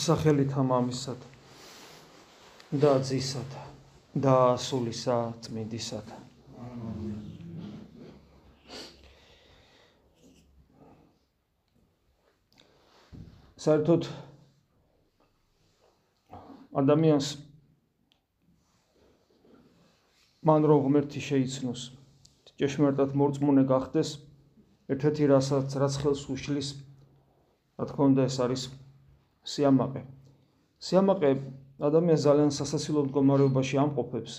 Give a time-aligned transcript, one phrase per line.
[0.00, 1.24] სახელით ამამისად
[2.84, 3.56] და ძისად
[4.26, 6.16] და სულისა წმინდისად.
[13.60, 14.06] საერთოდ
[16.80, 17.30] ადამიანს
[20.48, 21.82] მან რო ღმერთი შეიცნოს
[22.60, 24.12] ჭეშმარიტად მორწმუნე გახდეს
[24.94, 26.70] ერთ-ერთი რასაც რაც ხელს უშლის
[27.76, 28.64] რა თქმა უნდა ეს არის
[29.44, 30.02] სიამაყე.
[30.80, 31.30] სიამაყე
[31.80, 34.32] ადამიანს ძალიან სასაცილო მდგომარეობაში ამყოფებს.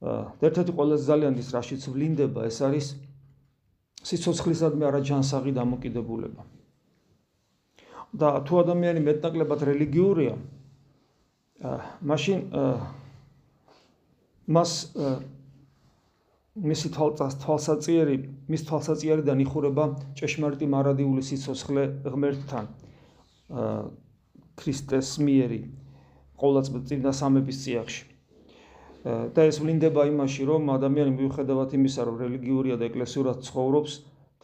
[0.00, 2.86] ერთ-ერთი ყველაზე ძალიან ის რაშიც ვლინდება ეს არის
[4.08, 6.42] სიცოცხლისადმი არაჯანსაღი დამოკიდებულება.
[8.10, 10.34] და თუ ადამიანი მეტნაკლებად რელიგიურია
[12.10, 12.38] მაშინ
[14.50, 14.70] მას
[16.70, 18.16] მისი თვალსაწიერი
[18.50, 19.84] მის თვალსაწიერიდან იხურება
[20.18, 22.66] ჭეშმარიტი მარადიული სიცოცხლე ღმერთთან
[24.60, 25.60] ქრისტეს მიერი
[26.40, 28.04] ყოვლადწმინდა სამების წიაღში
[29.36, 33.92] და ეს ვლინდება იმაში რომ ადამიანი მიუხედავად იმისა რომ რელიგიურია და ეკლესიურად ცხოვრობს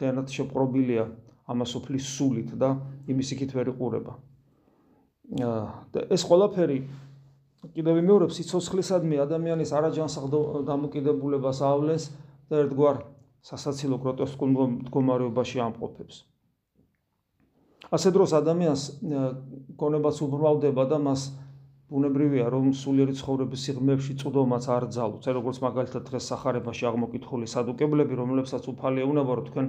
[0.00, 1.04] თენად შეპყრობილია
[1.52, 2.70] ამასופლის სულით და
[3.12, 4.16] იმის იქით ვერ იყურება
[5.92, 6.78] და ეს ყველაფერი
[7.74, 10.24] კიდევ მეორე სიცოცხლისადმი ადამიანის არაჯანსაღ
[10.70, 12.04] დამოკიდებულებას ავლენს
[12.50, 13.02] და ერთგვარ
[13.46, 16.22] სასაცილო გროტესკულ მდგომარეობაში ამყოფებს.
[17.94, 18.82] ასე დროს ადამიანს
[19.78, 21.22] გონებას უბრალდება და მას
[21.86, 25.22] ბუნებრივია რომ სულიერი ცხოვრების სიღრმეებში წვდომაც არ ძალოს.
[25.22, 29.66] აი როგორც მაგალითად დღეს სახარებაში აღმოკითხული სადუკებლები, რომლებსაც უფალია უნდა რომ თქვენ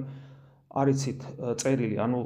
[0.82, 1.20] არიცით
[1.62, 2.18] წერილი, ანუ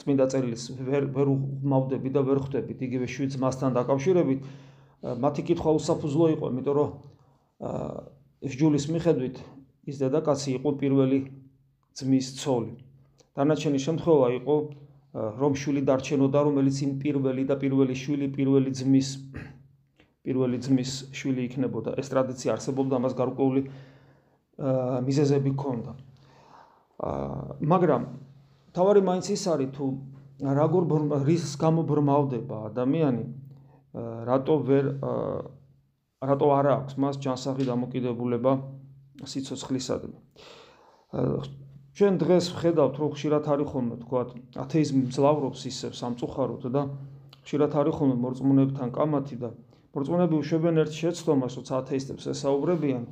[0.00, 4.40] წმინდა წერილის ვერ ვერ უმავდები და ვერ ხვდებით იგივე შვიდ მასთან დაკავშირებით.
[5.02, 6.90] მათი კითხვა უსაფუძვლო იყო, იმიტომ რომ
[7.60, 9.36] აა ჯულის მიხედვით
[9.90, 11.20] ის დედაკაცი იყო პირველი
[11.98, 12.72] ძმის ცოლი.
[13.36, 14.54] დანარჩენი შემთხვევა იყო
[15.14, 19.08] რომ შვილი დარჩენოდა, რომელიც იმ პირველი და პირველი შვილი პირველი ძმის
[20.22, 21.96] პირველი ძმის შვილი იქნებოდა.
[21.98, 23.62] ეს ტრადიცია არსებობდა, მას გარკვეული
[25.08, 25.92] მიზეზები ჰქონდა.
[27.72, 28.02] მაგრამ
[28.76, 29.86] თავარი მაინც ის არის თუ
[30.40, 30.82] როგორ
[31.26, 33.24] რის გამო ბრმავდება ადამიანი
[34.28, 34.84] რატო ვერ
[36.20, 38.52] რატო არ აქვს მას ჯანსაღი დამოკიდებულება
[39.24, 40.18] სიცოცხლისადმი.
[41.96, 44.20] ჩვენ დღეს ვხედავთ, რომ ხშირად არის ხოლმე თქვა
[44.62, 46.82] ათეიზმი მძლავრობს ისე სამწუხაროდ და
[47.44, 49.50] ხშირად არის ხოლმე მორწმუნეებთან კამათი და
[49.90, 53.04] მორწმუნეები უშვებენ ერთ შეცდომას, როცა ათეისტებს ესაუბრებიან.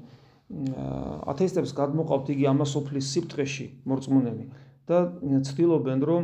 [1.33, 4.45] ათეისტებს გადმოყავთ იგი ამასופლის სიფტყეში მორწმუნენი
[4.89, 4.99] და
[5.45, 6.23] ცდილობენ რომ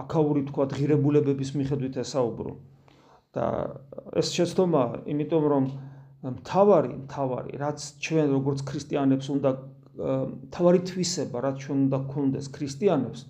[0.00, 2.52] აქაური თქვა ღირებულებების მიხედვით ესაუბრო.
[3.36, 3.46] და
[4.16, 4.82] ეს შეცდომა,
[5.12, 5.64] იმიტომ რომ
[6.40, 9.50] თავარი, თავარი, რაც ჩვენ როგორც ქრისტიანებს უნდა
[9.96, 13.20] თავარი თვისება, რაც ჩვენ უნდა გქონდეს ქრისტიანებს,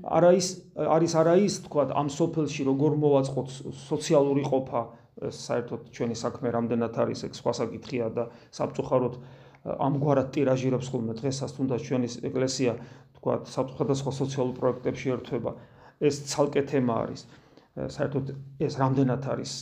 [0.00, 0.48] არა ის
[0.80, 3.48] არის არა ის, თქვა, ამ სოფელში როგორ მოვაწყოთ
[3.84, 4.80] სოციალური ყოფა,
[5.20, 8.24] საერთოდ ჩვენი საქმე რამდენად არის ეს სხვა საკითხია და
[8.56, 9.14] საფწუხაროდ
[9.60, 12.72] ამგვარად ტირაჟირებს ხოლმე დღესაც თუნდაც ჩვენი ეკლესია,
[13.20, 15.52] თქვა, საფწუხაროდ სხვა სოციალურ პროექტებში ერთვება.
[16.00, 17.20] ეს ცალკე თემა არის.
[17.76, 18.26] საერთოდ
[18.66, 19.52] ეს რამდენად არის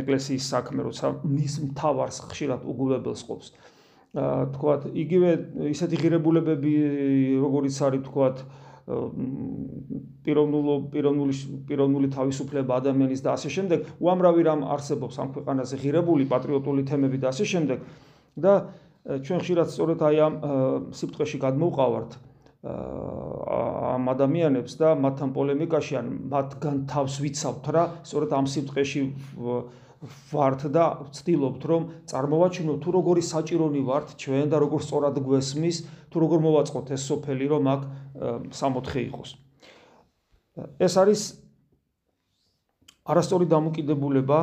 [0.00, 3.48] ეკლესიის საქმე, როცა მის მთავარს ხშირად უგულებელს ყოფს.
[4.12, 5.30] თქვათ, იგივე
[5.72, 6.72] ისეთი ღირებულებები,
[7.40, 8.42] როგორიც არის თქვათ,
[10.26, 11.34] პიროვნულო პიროვნული
[11.70, 17.30] პიროვნული თავისუფლება ადამიანის და ასე შემდეგ, უამრავი რამ არსებობს ამ ქვეყანაზე ღირებული პატრიოტული თემები და
[17.30, 17.78] ასე შემდეგ
[18.42, 18.52] და
[19.22, 20.34] ჩვენ ხშირად სწორედ აი ამ
[20.98, 22.10] სიფტყეში გადმოვყავართ.
[22.62, 29.02] ამ ადამიანებს და მათთან პოლემიკაში ან მათგან თავს ვიცავთ რა, სწორედ ამ სიმწყეში
[30.02, 35.76] ვართ და ვცდილობთ რომ წარმოვაჩინოთ თუ როგორი საჭირონი ვართ ჩვენ და როგორ სწორად გვესმის,
[36.10, 37.82] თუ როგორ მოვაწყოთ ეს სოფელი რომ აქ
[38.50, 39.30] სამოთხე იყოს.
[40.82, 41.20] ეს არის
[43.06, 44.38] არასწორი დამოკიდებულება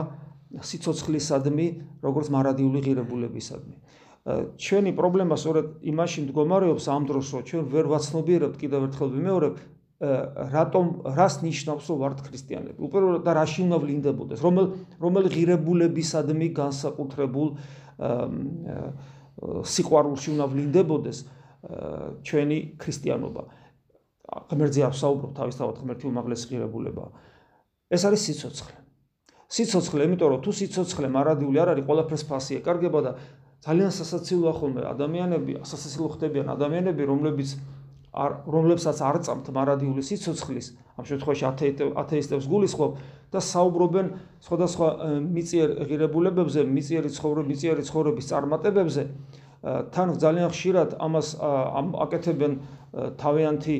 [0.63, 1.67] სიცოცხლისადმი,
[2.01, 3.75] როგორც მარადიული ღირებულებისადმი.
[4.59, 9.53] ჩვენი პრობლემა სწორედ იმაში მდგომარეობს ამ დროს რომ ჩვენ ვერ ვაცნობიერებთ კიდევ ერთხელ ვიმეორებ
[9.99, 12.79] რატომ რას ნიშნავს რომ ვართ ქრისტიანები?
[12.79, 14.39] უპირველად და რაში უნდა ვლინდებოდეს?
[14.39, 17.47] რომელ რომელ ღირებულებისადმი განსაკუთრებულ
[19.75, 21.17] სიყვარულში უნდა ვლინდებოდეს
[22.23, 23.43] ჩვენი ქრისტიანობა?
[24.29, 27.05] ღმერთზე ავსაუბრობ თავისთავად ღმერთი უმაღლესი ღირებულება.
[27.91, 28.75] ეს არის სიცოცხლე.
[29.49, 33.11] სიცოცხლე იმიტომ რომ თუ სიცოცხლე მარადიული არ არის ყველაფერს ფასი ეკარგება და
[33.65, 37.49] ძალიან სასაცილოა ხოლმე ადამიანები, სასაცილო ხდებიან ადამიანები, რომლებიც
[38.15, 40.67] რომლებსაც არ წამთ მარადიული სიცოცხლის,
[40.97, 41.45] ამ შემთხვევაში
[42.01, 42.91] ათეისტებს გულისხმობ
[43.29, 44.07] და საუბრობენ
[44.41, 44.87] სხვადასხვა
[45.29, 49.03] მიწიერ ღირებულებებზე, მიწიერი ცხოვრების, მიწიერი ცხოვრების წარმატებებზე.
[49.93, 52.51] თან ძალიან ხშირად ამას აკეთებენ
[53.19, 53.75] თავიანთი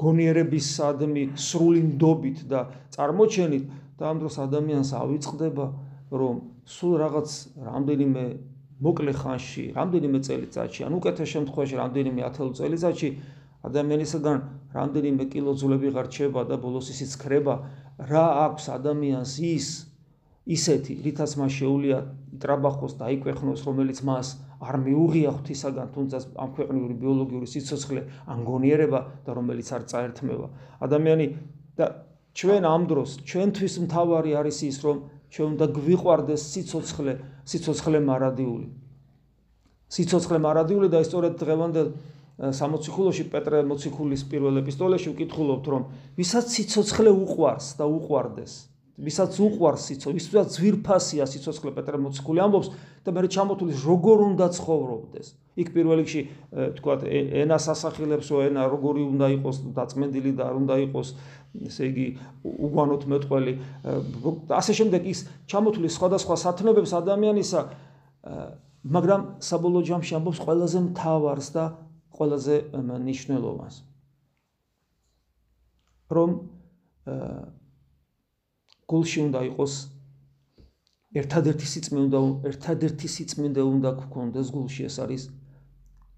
[0.00, 2.60] გონიერებისადმი სრული ნდობით და
[2.96, 3.64] წარმოჩენით
[3.98, 5.66] და ამ დროს ადამიანს ავიწყდება
[6.12, 6.34] რომ
[6.64, 7.28] სულ რაღაც
[7.60, 8.24] რამდენიმე
[8.82, 13.08] მოკლე ხანში, რამდენიმე წელიწადში, ან უკეთეს შემთხვევაში რამდენიმე ათეულ წელიწადში
[13.64, 14.38] ადამიანისგან
[14.74, 17.54] რამდენიმე კილოძულები ღარჩება და ბოლოს ისიც ხრება,
[18.10, 19.68] რა აქვს ადამიანს ის
[20.44, 21.98] ისეთი, რითაც მას შეუულია
[22.42, 24.28] ტრაბახოს და აიკვეხნოს, რომელიც მას
[24.60, 28.00] არ მიუღია ღვთისაგან, თუნდაც ამ ქვეყნიური ბიოლოგიური სიცოცხლე
[28.34, 30.48] ანგონიერება და რომელიც არ წაერთმევა.
[30.84, 31.26] ადამიანი
[31.80, 31.86] და
[32.34, 34.96] ჩვენ ამ დროს ჩვენთვის მთავარი არის ის, რომ
[35.32, 37.12] ჩვენ უნდა გვიყვარდეს სიცოცხლე,
[37.44, 38.68] სიცოცხლე მარადიული.
[39.94, 41.88] სიცოცხლე მარადიული და ისტორიად დღევანდელ
[42.34, 45.82] სამოციქულოში პეტრე მოციქულის პირველ ეპისტოლეში ვკითხულობთ, რომ
[46.18, 48.54] ვისაც სიცოცხლე უყვარს და უყვარდეს,
[48.94, 52.68] ვისაც უყვარს სიცოცხლე, ვისაც ძვირფასია სიცოცხლე პეტრე მოციქული ამბობს
[53.02, 55.26] და მე ჩამოთulis როგორ უნდა ცხოვრობდეს.
[55.54, 56.22] იქ პირველ რიგში
[56.78, 56.94] თქვა
[57.42, 61.08] ენას ასახილებს, რომ ენა როგორი უნდა იყოს დაწმენდილი და არ უნდა იყოს
[61.54, 62.06] ესე იგი
[62.42, 63.52] უგვანოთ მეტყველი.
[64.50, 65.18] ასე შემდეგ ის
[65.50, 67.60] ჩამოთulis სხვადასხვა სათნოებებს ადამიანისა,
[68.84, 71.64] მაგრამ საბოლოო ჯამში ამბობს ყველაზე მთავარს და
[72.14, 73.76] ყველაზე მნიშვნელოვანს.
[76.14, 76.30] რომ
[78.90, 79.72] გულში უნდა იყოს
[81.20, 82.20] ერთადერთი სიწმინდე
[82.50, 85.22] ერთადერთი სიწმინდე უნდა გქონდეს გულში ეს არის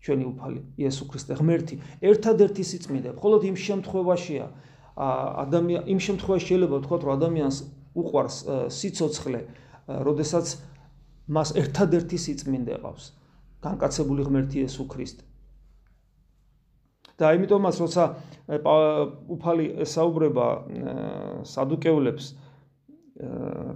[0.07, 1.33] ჩვენი უფალი იესო ქრისტე.
[1.41, 1.75] ღმერთი
[2.11, 4.47] ერთადერთი სიწმინდე მხოლოდ იმ შემთხვევაშია
[4.97, 7.57] ადამიან იმ შემთხვევაში შეიძლება ვთქვათ რომ ადამიანს
[8.01, 8.37] უყვარს
[8.73, 9.41] სიцоცხლე
[10.09, 10.47] როდესაც
[11.29, 13.05] მას ერთადერთი სიწმინდე ყავს
[13.67, 15.25] განკაცებული ღმერთი იესო ქრისტე.
[17.17, 18.05] და იმიტომაც როცა
[19.33, 20.47] უფალი საუბრება
[21.49, 22.25] სადუკეულებს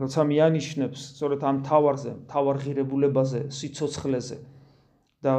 [0.01, 4.37] როცა მიანიშნებს სწორედ ამ თავარზე, თავარ ღირებულებაზე, სიცოცხლეზე,
[5.21, 5.33] და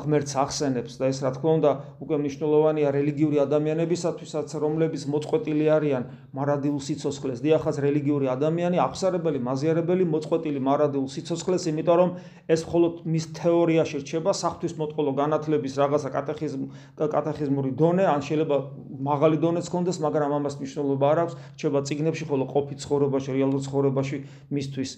[0.00, 6.02] ღმერთს ახსენებს და ეს რა თქმა უნდა უკვე მნიშვნელოვანია რელიგიური ადამიანებისათვისაც რომლების მოწყვეტილი არიან
[6.32, 7.42] მარადილ სიცოცხლეს.
[7.44, 12.10] დიახაც რელიგიური ადამიანი აღსარებელი მაზიარებელი მოწყვეტილი მარადილ სიცოცხლეს იმიტომ რომ
[12.48, 16.62] ეს მხოლოდ მის თეორიაში რჩება საფთვის მოწყოლო განათლების რაღაცა კატეხიზმ
[16.96, 18.56] კატეხიზმური დონე ან შეიძლება
[19.04, 21.34] მაღალი დონეც კონდეს მაგრამ ამას მნიშვნელობა არ აქვს.
[21.60, 24.16] რჩება ციგნებში ხოლო ყოფი ცხოვრებაში რეალურ ცხოვრებაში
[24.48, 24.90] მისთვის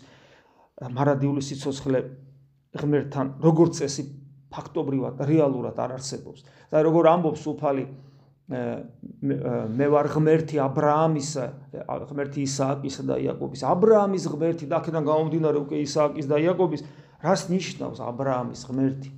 [0.94, 1.98] მარადიული სიცოცხლე
[2.78, 6.43] ღმერთთან როგორც წესი ფაქტობრივად რეალურად არ არსებობს.
[6.71, 7.85] და როგორ ამბობს უფალი
[8.49, 11.29] მე ვარ ღმერთი ა ブラ ამის
[12.11, 13.61] ღმერთი ისააკისა და იაკობის.
[13.63, 16.81] ა ブラ ამის ღმერთი და აქედან გამომდინარე უკვე ისააკის და იაკობის
[17.23, 19.09] რას ნიშნავს ა ブラ ამის ღმერთი?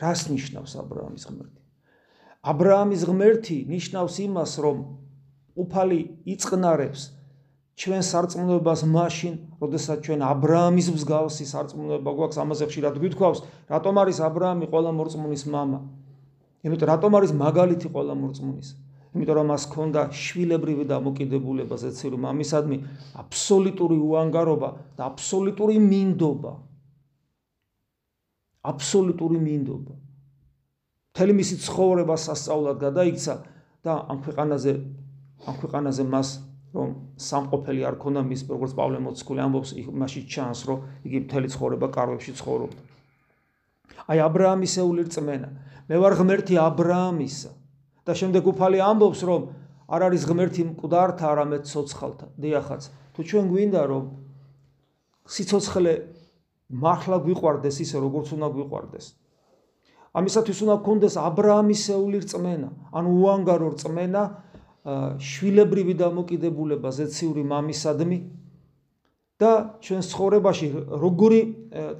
[0.00, 1.60] რას ნიშნავს ა ブラ ამის ღმერთი?
[2.44, 4.76] ა ブラ ამის ღმერთი ნიშნავს იმას, რომ
[5.56, 7.02] უფალი იწყნარებს
[7.79, 9.33] ჩვენ სარწმუნოებას მაშინ,
[9.63, 13.39] როდესაც ჩვენ აბრაამის მსგავსი სარწმუნოება გვაქვს, ამაზე ხშირად გვითხოვს,
[13.71, 15.79] რატომ არის აბრაამი ყველა მორწმუნის мама?
[16.67, 18.69] იმიტომ რატომ არის მაგალითი ყველა მორწმუნის?
[19.15, 22.77] იმიტომ რომ მას ჰქონდა შვილებრივი დამოკიდებულება ზეცილი მამისადმი,
[23.23, 26.53] აბსოლუტური უანგარობა და აბსოლუტური მინდობა.
[28.69, 29.93] აბსოლუტური მინდობა.
[31.15, 33.33] მთელი მისი ცხოვრება სასწაულად გადაიქცა
[33.87, 34.73] და ამ ქვეყანაზე
[35.47, 40.79] ამ ქვეყანაზე მას რომ სამყოფელი არ ქონდა მის როგორც პავლე მოციქული ამბობს მასში ჩანს რომ
[41.09, 42.81] იგი მთელი ცხოვრება კარვებში ცხოვრობდა.
[44.09, 45.49] აი აბრაამისეული რწმენა.
[45.89, 47.51] მე ვარ ღმერთი აბრაამისა.
[48.05, 49.41] და შემდეგ უფალი ამბობს რომ
[49.89, 52.25] არ არის ღმერთი მკვდართა არამედ ცოცხალთა.
[52.41, 52.81] დიახაც,
[53.13, 54.03] თუ ჩვენ გვინდა რომ
[55.29, 55.93] სიცოცხლე
[56.69, 59.05] მართლა გვიყვარდეს ისე როგორც უნდა გვიყვარდეს.
[60.09, 64.23] ამისათვის უნდა გქონდეს აბრაამისეული რწმენა, ანუ უანგარო რწმენა,
[65.19, 68.17] შვილებრივი დამოკიდებულება ზეციური მამისადმი
[69.39, 70.67] და ჩვენ ცხოვრებაში
[70.99, 71.39] როგორი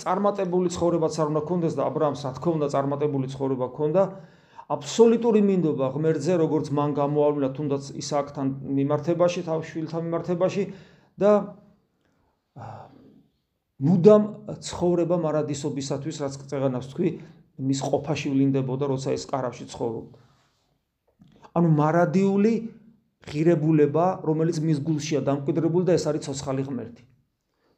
[0.03, 4.03] წარმატებული ცხოვრებაც არ უნდა ქონდეს და ა ブラ ამს რა თქმა უნდა წარმატებული ცხოვრება ქონდა.
[4.69, 10.63] აბსოლუტური მინდობა ღმერთზე როგორც მან გამოავლინა თუნდაც ისააკთან მიმართებაში თავ შვილთან მიმართებაში
[11.17, 11.31] და
[13.88, 14.24] მუდამ
[14.60, 17.10] ცხოვრება მარადისობისათვის რაც წეღანავს თქვი
[17.60, 20.19] მის ყოფაში ვლინდებოდა როცა ეს კარავში ცხოვრობდა.
[21.55, 22.53] ანუ მარადიული
[23.29, 27.03] ღირებულება, რომელიც მის გულშია დამკვიდრებული და ეს არის ცოცხალი ღმერთი.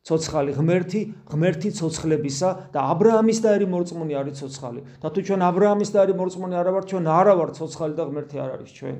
[0.01, 4.81] ცოცხალი ღმერთი, ღმერთი ცოცხლებისა და აბრაამის დაერი მორწმუნე არის ცოცხალი.
[5.01, 8.49] და თუ ჩვენ აბრაამის დაერი მორწმუნე არ ვართ, ჩვენ არა ვართ ცოცხალი და ღმერთი არ
[8.55, 8.97] არის ჩვენ.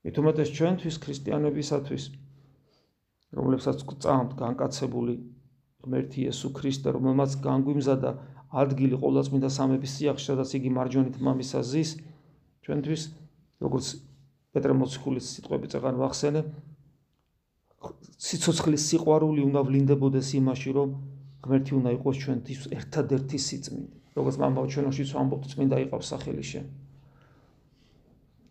[0.00, 2.04] მით უმეტეს ჩვენთვის ქრისტიანებისათვის
[3.36, 5.14] რომლებსაც წამთ განკაცებული
[5.84, 8.10] ღმერთი იესო ქრისტე, რომელმაც განგვიმზადა
[8.50, 11.90] ადგილი ყოვლადწმინდა სამების სიახში, სადაც იგი მარჯვენით მამისა ზის,
[12.64, 13.02] ჩვენთვის
[13.60, 13.86] როგორც
[14.56, 16.42] პეტრე მოციქულის სიტყვები წეგან ვახსენე
[18.30, 20.92] სიცოცხლის სიყვარული უნდა ვლინდებოდეს იმაში რომ
[21.44, 26.66] ღმერთი უნდა იყოს ჩვენთვის ერთადერთი სიწმინდე როგორც მამაო ჩვენოშიც ვამბობთ წმინდა იყავს სახელი შენ.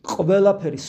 [0.09, 0.79] ყველაფერი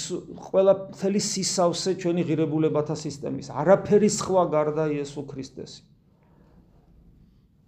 [0.47, 5.73] ყველაფერი სისავსე ჩვენი ღირებულებათა სისტემის არაფერი სხვა გარდა იესო ქრისტეს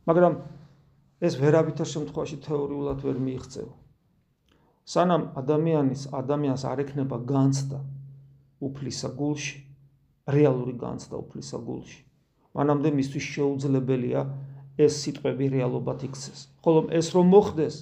[0.09, 0.39] მაგრამ
[1.27, 3.75] ეს ვერავითარ შემთხვევაში თეორიულად ვერ მიიღწევა
[4.89, 7.81] სანამ ადამიანის ადამიანს არ ექნება განცდა
[8.69, 9.59] უფლისა გულში
[10.37, 12.01] რეალური განცდა უფლისა გულში
[12.59, 14.27] მანამდე მისთვის შეუძლებელია
[14.83, 17.77] ეს სიტყვები რეალობად იქცეს ხოლო ეს რომ მოხდეს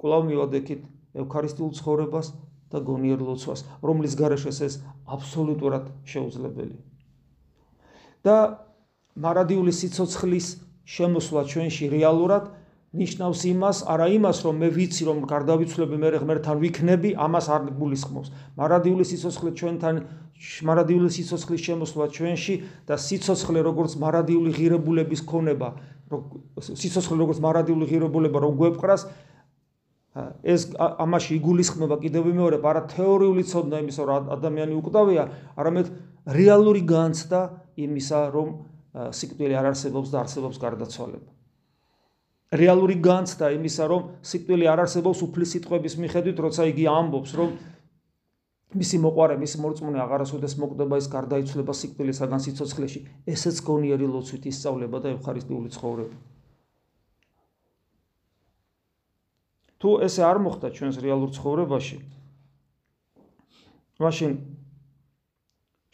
[0.00, 0.82] კვლავ მივადექით
[1.14, 2.32] ევქარისტიულ ცხოვრებას
[2.74, 4.74] და გონიერ ლოცვას, რომლის გარეშე ეს
[5.06, 6.82] აბსოლუტურად შეუძლებელია.
[8.24, 8.36] და
[9.20, 10.46] მარადიული სიცოცხლის
[10.88, 12.44] შემოსვლა ჩვენში რეალურად
[12.94, 18.28] ნიშნავს იმას, არა იმას, რომ მე ვიცი, რომ გარდავიცვლები მე ღმერთთან ვიქნები, ამას არ გულისხმობს.
[18.54, 19.94] მარადიული სიცოცხლე ჩვენთან,
[20.62, 22.54] მარადიული სიცოცხლის შემოსვლა ჩვენში
[22.86, 25.68] და სიცოცხლე როგორც მარადიული ღირებულების ქონება,
[26.62, 29.02] სიცოცხლე როგორც მარადიული ღირებულება რომ გვეპყრას,
[30.46, 35.24] ეს ამაში იგულისხმება კიდევ მეორე პარა თეორიული ცოდნა იმისა რომ ადამიანი უკვდავია
[35.58, 35.90] არამედ
[36.38, 37.40] რეალური განცდა
[37.74, 38.54] იმისა რომ
[38.94, 41.33] სიკვდილი არ არსებობს და არსებობს გარდაცვალება
[42.60, 47.56] რეალური განცდა იმისა რომ სიკვდილი არ არსებობს უფლის სიტყვების მიხედვით როცა იგი ამბობს რომ
[48.74, 53.00] მისი მოყარე მისი მორწმუნე აღარასოდეს მოკვდება ის გარდაიცვლება სიკვდილისაგან სიცოცხლეში.
[53.34, 56.16] ესეც გონიერი ლოცვით ისწავლება და ევხარისტიული ცხოვრება.
[59.84, 61.96] თუ ესე არ მოხდა ჩვენს რეალურ ცხოვრებაში
[64.00, 64.30] მაშინ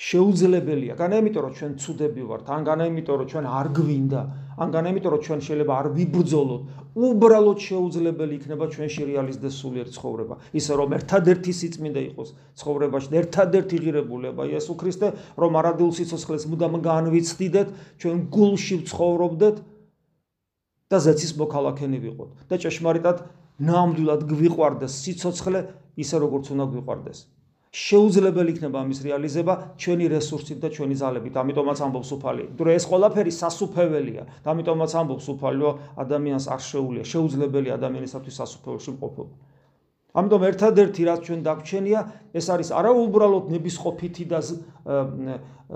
[0.00, 4.21] შეუძლებელია განა იმიტომ რომ ჩვენ ცუდები ვართ ან განა იმიტომ რომ ჩვენ არ გვინდა
[4.61, 6.62] ან განა იმიტომ რომ ჩვენ შეიძლება არ ვიბრძოლოთ
[7.00, 12.29] უბრალოდ შეუძლებელი იქნება ჩვენში რეალიზდეს სულიერ ცხოვრება ისე რომ ერთადერთი სიწმინდე იყოს
[12.61, 14.43] ცხოვრებაში ერთადერთი ღირებულება.
[14.52, 15.09] იესო ქრისტე
[15.40, 17.69] რომ არადილ სიცოცხლეს მუდამ განვიცდიდეთ
[18.05, 19.57] ჩვენ გულში ცხოვრობდეთ
[20.90, 22.31] და ზეცის მოქალაქენი ვიყოთ.
[22.50, 23.19] და ჭეშმარიტად
[23.64, 25.61] ნამდვილად გვიყვარდეს სიცოცხლე
[25.97, 27.19] ისე როგორც უნდა გვიყვარდეს.
[27.70, 31.34] შეუძლებელი იქნება ამის რეალიზება ჩვენი რესურსით და ჩვენი ძალებით.
[31.38, 32.44] ამიტომაც ამბობს უფალი.
[32.58, 39.34] თუ ეს ყველაფერი სასუფეველია, ამიტომაც ამბობს უფალი, რომ ადამიანს არ შეუძლია, შეუძლებელი ადამიანისათვის სასუფეველში მყოფობა.
[40.10, 42.00] ამიტომ ერთადერთი რაც ჩვენ დაგჩენია,
[42.34, 44.38] ეს არის არა უბრალოდ ნებისყოფითი და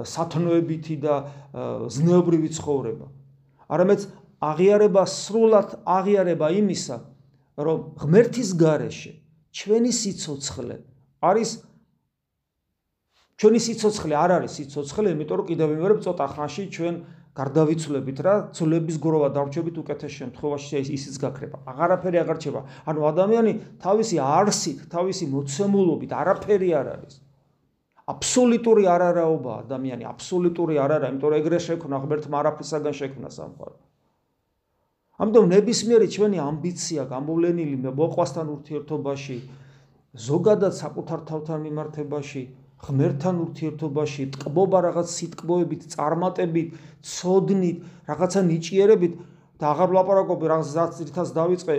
[0.03, 1.15] სათნოებითი და
[1.95, 3.07] ზნეობრივი ცხოვრება.
[3.71, 4.01] არამედ
[4.43, 6.97] აღიარება სრულად აღიარება იმისა,
[7.55, 9.13] რომ ღმერთის გარეშე
[9.55, 10.77] ჩვენი სიцоცხლე
[11.23, 11.51] არის
[13.35, 16.95] ჩვენი სიცოცხლე არ არის სიცოცხლე, იმიტომ რომ კიდევ ვიმეორებ ცოტა ხანში ჩვენ
[17.35, 21.59] გარდავიცვლებით რა, ცვლების გროვა დარჩებით უკეთეს შემთხვევაში ისიც გაქრება.
[21.67, 22.61] აღარაფერი აღარ ჩება.
[22.87, 27.15] ანუ ადამიანი თავისი არსით, თავისი მოცემულობით არაფერი არ არის.
[28.05, 33.77] აბსოლუტური არარაობა ადამიანი, აბსოლუტური არარა, იმიტომ რომ ეგრე შექმნა ღმერთმა არაფრისაგან შექმნა სამყარო.
[35.15, 39.37] ამიტომ ნებისმიერი ჩვენი ამბიცია გამოვლენილი მოყვასთან ურთიერთობაში,
[40.15, 42.43] ზოგადად საკუთარ თავთან მიმართებაში
[42.85, 46.79] ღმერთთან ურთიერთობაში ტკბობა რაღაც სიტკბოებით წარმატებით
[47.15, 49.19] ცოდნით რაღაცა ნიჭიერებით
[49.61, 51.77] და აღარ ვლაპარაკობ რაღაც ძირითადად დავიწყე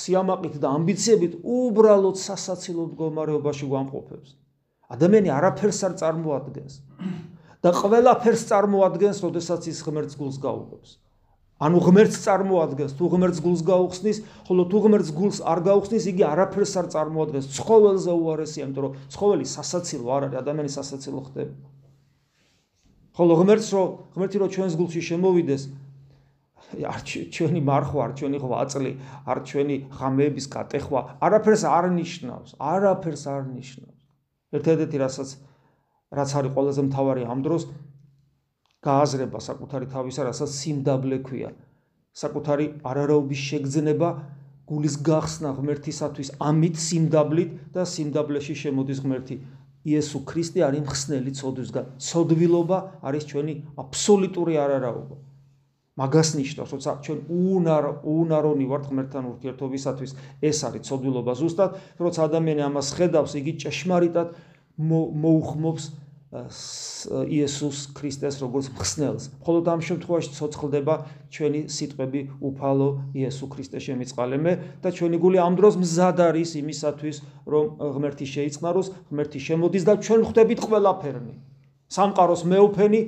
[0.00, 4.34] სიამაყით და ამბიციებით უბრალოდ სასაცილო მდგომარეობაში ვამყოფებს
[4.94, 6.74] ადამიანი არაფერს არ წარმოადგენს
[7.64, 10.90] და ყველაფერს წარმოადგენს, როდესაც ის ღმერთს გულს გაუგებს.
[11.62, 16.72] ანუ ღმერთს წარმოადგენს, თუ ღმერთს გულს გაუხსნის, ხოლო თუ ღმერთს გულს არ გაუხსნის, იგი არაფერს
[16.82, 17.46] არ წარმოადგენს.
[17.54, 21.54] ცხოველზე უარესია, იმიტომ რომ ცხოველი სასაცილო არ არის, ადამიანი სასაცილო ხდება.
[23.14, 23.82] ხოლო ღმერთს რო
[24.18, 25.62] ღმერთი რო ჩვენს გულში შემოვიდეს,
[26.74, 28.92] არ ჩვენი მარხვა, არ ჩვენი ღვაწლი,
[29.30, 34.00] არ ჩვენი ღამეების კატეხვა, არაფერს არ ნიშნავს, არაფერს არ ნიშნავს.
[34.58, 35.28] ერთ-ერთი რასაც
[36.14, 37.62] რაც არის ყველაზე მთავარი ამ დროს,
[38.84, 41.50] გააზრება საკუთარი თავისა, რასაც სიმდაბლე ქვია.
[42.14, 44.08] საკუთარი არარაობის შეგძნება,
[44.68, 49.36] გულის გახსნა ღმერთისათვის ამით სიმდაბლით და სიმდაბლეში შემოდის ღმერთი.
[49.84, 51.84] იესო ქრისტე არის მხსნელი ცოდვისგან.
[52.00, 55.16] ცოდვილობა არის ჩვენი აბსოლუტური არარაობა.
[55.94, 60.10] მაგას ნიშნავს, როცა ჩვენ უნარო უნარონი ვართ ღმერთთან ურთიერთობისათვის,
[60.42, 61.70] ეს არის ცოდვილობა ზუსტად,
[62.02, 64.28] როცა ადამიანი ამას ხედავს, იგი ჭეშმარიტად
[65.22, 65.84] მოუხმობს
[66.34, 69.24] იესოს ქრისტეს როგორც მხსნელს.
[69.38, 70.94] მხოლოდ ამ შემთხვევაში ცოცხლდება
[71.30, 77.64] ჩვენი სიტყვები უფალო იესო ქრისტე შემიწყალემე და ჩვენი გული ამ დროს მზად არის იმისათვის, რომ
[77.78, 81.34] ღმერთი შეიწყნაროს, ღმერთი შემოდის და ჩვენ ხვდებით ყველაფერნი.
[81.94, 83.00] სამყაროს მეუფენი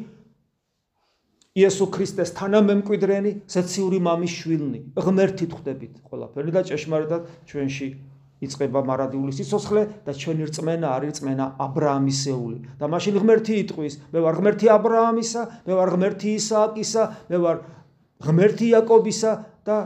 [1.56, 4.80] იესო ქრისტეს თანამემკვიდრენი, სეციური მამის შვილნი.
[4.94, 7.88] ღმერთით ხვდებით ყველაფერნი და ჭეშმარიტად ჩვენში
[8.44, 12.58] იწება მარადიული სიცოცხლე და ჩვენი რწმენა არის რწმენა აბრაამისეული.
[12.80, 17.02] და მაშინ ღმერთი იტყვის, მე ვარ ღმერთი აბრაამისა, მე ვარ ღმერთი ისააკისა,
[17.32, 17.56] მე ვარ
[18.26, 19.32] ღმერთი იაკობისა
[19.64, 19.76] და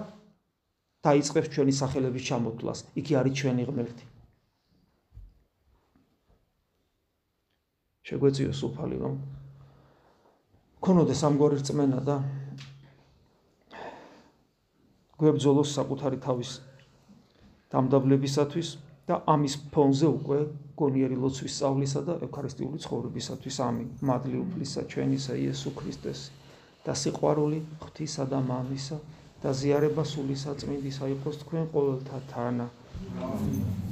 [1.07, 2.79] დაიწყებს ჩვენი სახელების ჩამოთვლას.
[2.99, 4.05] იქი არის ჩვენი ღმერთი.
[8.11, 9.15] შეგვეციოს უფალი რომ
[10.83, 12.17] ქონოდეს ამგვარი რწმენა და
[15.21, 16.51] გვებძოლოს საკუთარი თავის
[17.75, 18.69] დამდაბლებისათვის
[19.11, 20.39] და ამის ფონზე უკვე
[20.81, 23.89] გონიერი ლოცვის სწავლისა და ევქარისტიული ცხოვრებისათვის ამინ.
[24.11, 26.21] მადლი უფლისა ჩვენისა იესო ქრისტეს
[26.87, 28.99] და სიყვარული ღვთისა და მამისა
[29.43, 32.67] და ზიარება სული საწმინდისა იყოს თქვენ ყოველთა თანა.
[33.31, 33.90] ამინ.